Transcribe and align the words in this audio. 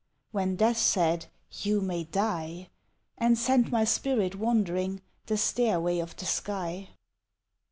(When 0.31 0.55
Death 0.55 0.79
said, 0.79 1.27
"You 1.61 1.79
may 1.79 2.05
die") 2.05 2.69
And 3.19 3.37
sent 3.37 3.71
my 3.71 3.83
spirit 3.83 4.33
wandering 4.33 5.03
The 5.27 5.37
stairway 5.37 5.99
of 5.99 6.15
the 6.15 6.25
sky. 6.25 6.89